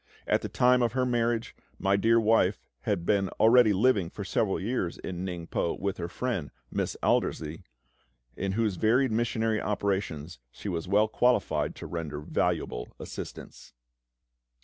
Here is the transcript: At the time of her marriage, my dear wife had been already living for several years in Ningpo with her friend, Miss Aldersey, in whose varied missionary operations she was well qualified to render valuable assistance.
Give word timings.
At 0.25 0.41
the 0.41 0.49
time 0.49 0.81
of 0.81 0.93
her 0.93 1.05
marriage, 1.05 1.55
my 1.77 1.95
dear 1.95 2.19
wife 2.19 2.59
had 2.89 3.05
been 3.05 3.29
already 3.39 3.71
living 3.71 4.09
for 4.09 4.23
several 4.23 4.59
years 4.59 4.97
in 4.97 5.23
Ningpo 5.23 5.79
with 5.79 5.97
her 5.97 6.07
friend, 6.07 6.49
Miss 6.71 6.97
Aldersey, 7.03 7.65
in 8.35 8.53
whose 8.53 8.77
varied 8.77 9.11
missionary 9.11 9.61
operations 9.61 10.39
she 10.49 10.69
was 10.69 10.87
well 10.87 11.07
qualified 11.07 11.75
to 11.75 11.85
render 11.85 12.19
valuable 12.19 12.89
assistance. 12.99 13.73